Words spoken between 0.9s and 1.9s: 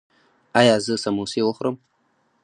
سموسې وخورم؟